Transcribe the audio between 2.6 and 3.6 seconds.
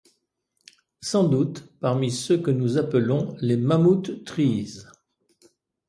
appelons les